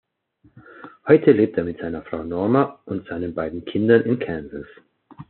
Heute 1.07 1.31
lebt 1.31 1.59
er 1.59 1.63
mit 1.63 1.77
seiner 1.79 2.01
Frau 2.01 2.23
Norma 2.23 2.79
und 2.85 3.05
seinen 3.07 3.35
beiden 3.35 3.65
Kindern 3.65 4.01
in 4.01 4.17
Kansas. 4.17 4.65